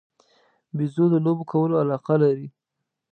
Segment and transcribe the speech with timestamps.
[0.75, 2.47] بیزو د لوبو کولو علاقه لري.